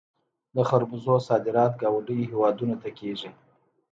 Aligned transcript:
د 0.55 0.57
خربوزو 0.69 1.15
صادرات 1.27 1.71
ګاونډیو 1.81 2.27
هیوادونو 2.31 2.75
ته 2.81 2.89
کیږي. 2.99 3.29